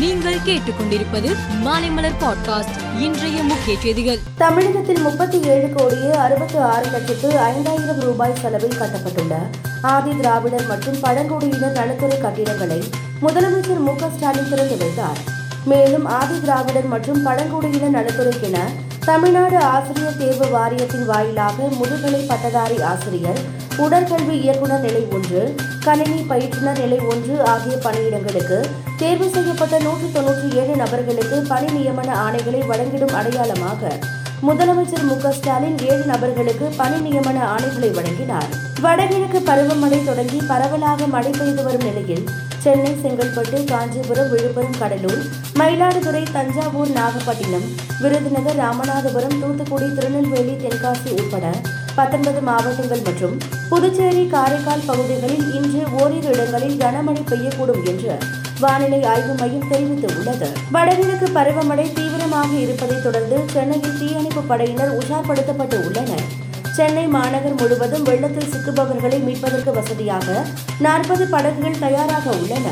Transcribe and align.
நீங்கள் 0.00 0.44
கேட்டுக்கொண்டிருப்பது 0.46 1.30
மாலைமலர் 1.64 2.16
பாட்காஸ்ட் 2.20 2.76
இன்றைய 2.98 3.42
முக்கிய 3.42 3.78
செய்திகள். 3.80 4.18
தமிழகத்தில் 4.36 5.00
முப்பத்தி 5.00 5.42
ஏழு 5.42 5.70
கோடியே 5.74 6.10
அறுபத்தி 6.10 6.58
ஆறு 6.58 6.90
லட்சத்து 6.90 7.38
ஐந்தாயிரம் 7.38 8.00
ரூபாய் 8.00 8.34
செலவில் 8.42 8.78
கட்டப்பட்டுள்ள 8.78 9.34
ஆதி 9.82 10.16
திராவிடர் 10.16 10.66
மற்றும் 10.66 11.00
பழங்குடியினர் 11.00 11.72
நலத்துறை 11.72 12.18
கட்டிடங்களை 12.18 12.80
முதலமைச்சர் 13.22 13.78
மு 13.78 13.96
க 13.96 14.08
ஸ்டாலின் 14.16 14.48
திறந்து 14.48 14.76
வைத்தார். 14.76 15.18
மேலும் 15.64 16.06
ஆதி 16.06 16.40
திராவிடர் 16.40 16.86
மற்றும் 16.86 17.22
பழங்குடியினர் 17.22 17.96
நலத்துறைக்கென 17.96 18.58
தமிழ்நாடு 19.06 19.56
ஆசிரியர் 19.56 20.16
தேர்வு 20.16 20.46
வாரியத்தின் 20.50 21.06
வாயிலாக 21.06 21.68
முதுகலை 21.78 22.20
பட்டதாரி 22.28 22.82
ஆசிரியர் 22.82 23.40
உடற்கல்வி 23.78 24.34
இயக்குனர் 24.40 24.80
நிலை 24.80 25.02
ஒன்று 25.10 25.40
கணினி 25.84 26.18
பயிற்றுனர் 26.28 26.78
நிலை 26.78 26.98
ஒன்று 26.98 27.34
ஆகிய 27.44 27.76
பணியிடங்களுக்கு 27.76 28.58
தேர்வு 28.96 29.28
செய்யப்பட்ட 29.30 29.78
நூற்று 29.78 30.06
தொன்னூற்றி 30.06 30.48
ஏழு 30.56 30.76
நபர்களுக்கு 30.76 31.44
பணி 31.48 31.66
நியமன 31.66 32.08
ஆணைகளை 32.26 32.60
வழங்கிடும் 32.66 33.14
அடையாளமாக 33.14 33.92
முதலமைச்சர் 34.42 35.04
மு 35.04 35.16
க 35.16 35.32
ஸ்டாலின் 35.32 35.78
ஏழு 35.78 36.04
நபர்களுக்கு 36.04 36.66
பணி 36.76 37.10
நியமன 37.10 37.38
ஆணைகளை 37.54 37.90
வழங்கினார். 37.90 38.48
வடகிழக்கு 38.80 39.40
பருவமழை 39.40 40.04
தொடங்கி 40.04 40.38
பரவலாக 40.48 41.06
மழை 41.06 41.30
பெய்து 41.30 41.64
வரும் 41.64 41.84
நிலையில் 41.84 42.24
சென்னை 42.62 42.90
செங்கல்பட்டு 43.02 43.58
காஞ்சிபுரம் 43.64 44.30
விழுப்புரம் 44.30 44.78
கடலூர் 44.78 45.22
மயிலாடுதுறை 45.58 46.22
தஞ்சாவூர் 46.32 46.90
நாகப்பட்டினம் 46.90 47.66
விருதுநகர் 48.00 48.58
ராமநாதபுரம் 48.58 49.38
தூத்துக்குடி 49.40 49.94
திருநெல்வேலி 49.94 50.54
தென்காசி 50.64 51.10
உட்பட 51.20 51.46
பத்தொன்பது 51.94 52.40
மாவட்டங்கள் 52.40 53.02
மற்றும் 53.04 53.36
புதுச்சேரி 53.68 54.26
காரைக்கால் 54.26 54.86
பகுதிகளில் 54.86 55.46
இன்று 55.54 55.82
ஓரிரு 56.00 56.28
இடங்களில் 56.28 56.76
கனமழை 56.76 57.24
பெய்யக்கூடும் 57.32 57.82
என்று 57.84 58.18
வானிலை 58.60 59.04
ஆய்வு 59.04 59.34
மையம் 59.34 59.70
தெரிவித்துள்ளது. 59.70 60.48
வடகிழக்கு 60.70 61.28
பருவமழை 61.34 61.92
தீவிரமாக 61.92 62.50
இருப்பதைத் 62.56 63.02
தொடர்ந்து 63.02 63.38
சென்னையில் 63.52 63.98
தீயணைப்பு 63.98 64.42
படையினர் 64.42 64.96
உஷார்படுத்தப்பட்டு 64.98 65.86
உள்ளனர். 65.86 66.48
சென்னை 66.76 67.06
மாநகர் 67.06 67.54
முழுவதும் 67.54 68.02
வெள்ளத்தில் 68.02 68.50
சிக்குபவர்களை 68.52 69.22
மீட்பதற்கு 69.22 69.72
வசதியாக 69.72 70.44
நாற்பது 70.78 71.26
படகுகள் 71.26 71.78
தயாராக 71.78 72.30
உள்ளன. 72.30 72.68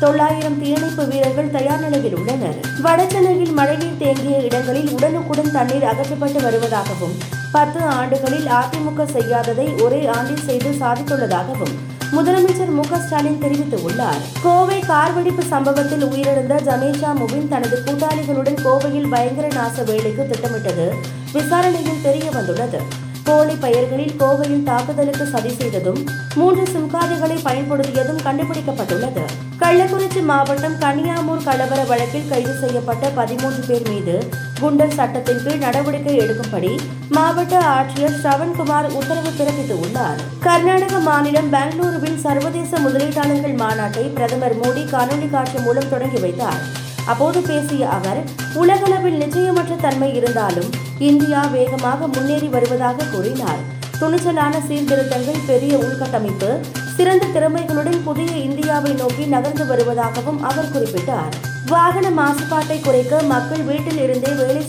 தொள்ளாயிரம் 0.00 0.58
தீயணைப்பு 0.62 1.06
வீரர்கள் 1.06 1.50
தயார் 1.50 1.80
நிலையில் 1.80 2.14
உள்ளனர். 2.14 2.56
வடசென்னையில் 2.82 3.52
மழைநீர் 3.52 3.98
தேங்கிய 3.98 4.38
இடங்களில் 4.38 4.90
உடனுக்குடன் 4.90 5.50
தண்ணீர் 5.50 5.84
அகற்றப்பட்டு 5.84 6.40
வருவதாகவும் 6.40 7.16
பத்து 7.52 7.80
ஆண்டுகளில் 7.82 8.46
அதிமுக 8.46 9.06
செய்யாததை 9.12 9.82
ஒரே 9.82 10.06
ஆண்டில் 10.06 10.44
செய்து 10.44 10.70
சாதித்துள்ளதாகவும் 10.70 11.74
முதலமைச்சர் 12.12 12.72
மு 12.76 12.84
ஸ்டாலின் 13.02 13.42
தெரிவித்துள்ளார். 13.42 14.22
கோவை 14.42 14.80
கார் 14.80 15.12
வெடிப்பு 15.12 15.42
சம்பவத்தில் 15.42 16.04
உயிரிழந்த 16.04 16.54
ஜமேஷா 16.68 17.10
முபின் 17.20 17.48
தனது 17.48 17.82
கூட்டாளிகளுடன் 17.86 18.62
கோவையில் 18.64 19.08
பயங்கர 19.08 19.48
நாச 19.48 19.84
வேலைக்கு 19.84 20.26
திட்டமிட்டது 20.26 20.94
விசாரணையில் 21.32 22.02
தெரிய 22.02 22.30
வந்துள்ளது 22.30 23.08
போலி 23.24 23.54
பெயர்களில் 23.54 24.16
கோவையில் 24.18 24.62
தாக்குதலுக்கு 24.62 25.26
சதி 25.26 25.52
செய்ததும் 25.54 26.06
மூன்று 26.34 26.66
சிம் 26.66 26.90
கார்டுகளை 26.92 27.36
பயன்படுத்தியதும் 27.44 28.22
கண்டுபிடிக்கப்பட்டுள்ளது. 28.24 29.24
கள்ளக்குறிச்சி 29.60 30.22
மாவட்டம் 30.22 30.76
கனியாமூர் 30.80 31.44
கலவர 31.44 31.86
வழக்கில் 31.86 32.28
கைது 32.28 32.58
செய்யப்பட்ட 32.58 33.08
பதிமூன்று 33.08 33.62
பேர் 33.66 33.88
மீது 33.88 34.28
குண்டர் 34.60 34.94
சட்டத்தின் 34.94 35.42
கீழ் 35.44 35.58
நடவடிக்கை 35.58 36.18
எடுக்கும்படி 36.18 36.78
மாவட்ட 37.08 37.58
ஆட்சியர் 37.58 38.18
ஸ்ரவன்குமார் 38.22 38.88
உத்தரவு 38.90 39.30
பிறப்பித்துள்ளார். 39.38 40.20
கர்நாடக 40.40 40.98
மாநிலம் 40.98 41.52
பெங்களூருவில் 41.52 42.16
சர்வதேச 42.16 42.78
முதலீட்டாளர்கள் 42.78 43.60
மாநாட்டை 43.62 44.12
பிரதமர் 44.12 44.58
மோடி 44.60 44.84
காணொலி 44.90 45.30
காட்சி 45.30 45.58
மூலம் 45.58 45.88
தொடங்கி 45.88 46.18
வைத்தார். 46.18 46.88
அப்போது 47.10 47.40
பேசிய 47.40 47.82
அவர் 47.96 48.20
உலகளவில் 48.62 49.18
நிச்சயமற்ற 49.22 49.74
தன்மை 49.84 50.10
இருந்தாலும் 50.18 50.70
இந்தியா 51.10 51.42
வேகமாக 51.56 52.08
முன்னேறி 52.14 52.48
வருவதாக 52.54 53.08
கூறினார். 53.12 53.62
துணிச்சலான 54.00 54.54
சீர்திருத்தங்கள் 54.68 55.46
பெரிய 55.46 55.72
உள்கட்டமைப்பு 55.84 56.50
சிறந்த 56.96 57.24
திறமைகளுடன் 57.34 58.00
புதிய 58.04 58.30
இந்தியாவை 58.48 58.92
நோக்கி 58.92 59.24
நகர்ந்து 59.34 59.64
வருவதாகவும் 59.72 60.40
அவர் 60.50 60.72
குறிப்பிட்டார். 60.74 61.32
வாகன 61.72 62.06
மாசுபாட்டை 62.20 62.78
குறைக்க 62.82 63.22
மக்கள் 63.32 63.64
வீட்டில் 63.70 64.00
இருந்தே 64.04 64.32
வேலை 64.40 64.62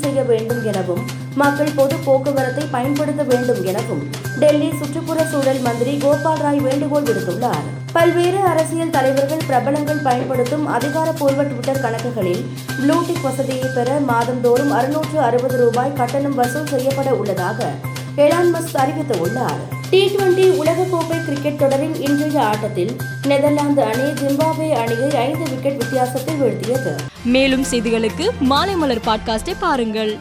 எனவும் 0.71 1.03
மக்கள் 1.35 1.75
பொது 1.75 1.95
போக்குவரத்தை 2.05 2.63
பயன்படுத்த 2.71 3.23
வேண்டும் 3.23 3.61
எனவும் 3.63 4.01
டெல்லி 4.39 4.69
சுற்றுப்புற 4.79 5.25
சூழல் 5.25 5.61
மந்திரி 5.67 5.93
கோபால் 5.97 6.41
ராய் 6.45 6.59
வேண்டுகோள் 6.59 7.07
விடுத்துள்ளார். 7.09 7.67
பல்வேறு 7.93 8.39
அரசியல் 8.51 8.93
தலைவர்கள் 8.95 9.45
பிரபலங்கள் 9.47 10.03
பயன்படுத்தும் 10.07 10.65
அதிகாரப்பூர்வ 10.77 11.43
ட்விட்டர் 11.43 11.83
கணக்குகளில் 11.85 12.43
ப்ளூடிக் 12.81 13.21
வசதியை 13.21 13.69
பெற 13.75 13.99
மாதந்தோறும் 13.99 14.71
அறுநூற்று 14.71 15.19
அறுபது 15.19 15.57
ரூபாய் 15.57 15.93
கட்டணம் 15.93 16.35
வசூல் 16.35 16.71
செய்யப்பட 16.73 17.09
உள்ளதாக 17.15 17.69
எலான் 18.15 18.51
மஸ்க் 18.53 18.79
அறிவித்துள்ளார். 18.83 19.61
டி 19.89 20.01
டுவெண்டி 20.07 20.47
உலகக்கோப்பை 20.61 21.17
கிரிக்கெட் 21.25 21.57
தொடரின் 21.57 21.95
இன்றைய 22.01 22.39
ஆட்டத்தில் 22.45 22.95
நெதர்லாந்து 23.27 23.83
அணி 23.83 24.07
ஜிம்பாப்வே 24.21 24.69
அணியை 24.83 25.11
ஐந்து 25.27 25.45
விக்கெட் 25.49 25.77
வித்தியாசத்தில் 25.77 26.41
வீழ்த்தியது. 26.41 26.93
மேலும் 27.23 27.65
செய்திகளுக்கு 27.71 28.27
மாலை 28.39 28.75
மலர் 28.75 29.05
பாட்காஸ்டை 29.07 29.55
பாருங்கள். 29.59 30.13